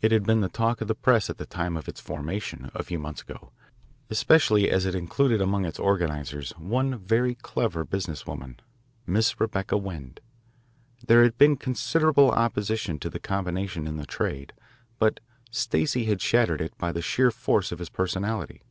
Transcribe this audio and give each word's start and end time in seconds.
It 0.00 0.12
had 0.12 0.24
been 0.24 0.40
the 0.40 0.48
talk 0.48 0.80
of 0.80 0.88
the 0.88 0.94
press 0.94 1.28
at 1.28 1.36
the 1.36 1.44
time 1.44 1.76
of 1.76 1.86
its 1.86 2.00
formation, 2.00 2.70
a 2.74 2.82
few 2.82 2.98
months 2.98 3.20
ago, 3.20 3.52
especially 4.08 4.70
as 4.70 4.86
it 4.86 4.94
included 4.94 5.42
among 5.42 5.66
its 5.66 5.78
organisers 5.78 6.52
one 6.52 6.96
very 6.98 7.34
clever 7.34 7.84
business 7.84 8.26
woman, 8.26 8.60
Miss 9.06 9.38
Rebecca 9.38 9.76
Wend. 9.76 10.20
There 11.06 11.22
had 11.22 11.36
been 11.36 11.58
considerable 11.58 12.30
opposition 12.30 12.98
to 13.00 13.10
the 13.10 13.20
combination 13.20 13.86
in 13.86 13.96
the 13.98 14.06
trade, 14.06 14.54
but 14.98 15.20
Stacey 15.50 16.06
had 16.06 16.22
shattered 16.22 16.62
it 16.62 16.72
by 16.78 16.90
the 16.90 17.02
sheer 17.02 17.30
force 17.30 17.70
of 17.72 17.78
his 17.78 17.90
personality. 17.90 18.62